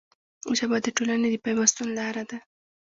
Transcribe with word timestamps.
ژبه 0.57 0.77
د 0.81 0.87
ټولنې 0.97 1.27
د 1.31 1.35
پیوستون 1.43 1.87
لاره 1.97 2.23
ده 2.29 2.37